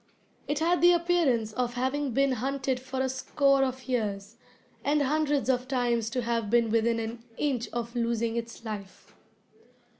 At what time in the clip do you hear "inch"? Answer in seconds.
7.37-7.67